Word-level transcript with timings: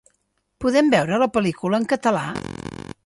Podem 0.63 0.89
veure 0.95 1.19
la 1.25 1.29
pel·lícula 1.35 1.81
en 1.81 1.85
català? 1.93 2.25